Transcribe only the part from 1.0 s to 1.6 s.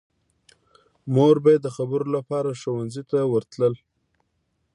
مور به یې